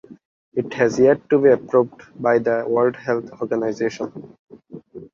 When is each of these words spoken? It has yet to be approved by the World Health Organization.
It 0.55 0.73
has 0.73 0.97
yet 0.97 1.29
to 1.29 1.37
be 1.37 1.49
approved 1.49 2.19
by 2.19 2.39
the 2.39 2.65
World 2.67 2.95
Health 2.95 3.29
Organization. 3.39 4.35